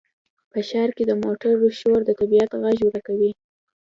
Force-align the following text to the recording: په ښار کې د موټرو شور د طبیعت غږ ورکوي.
په 0.51 0.59
ښار 0.67 0.89
کې 0.95 1.03
د 1.07 1.11
موټرو 1.23 1.67
شور 1.79 1.99
د 2.05 2.09
طبیعت 2.19 2.51
غږ 2.61 2.77
ورکوي. 2.85 3.31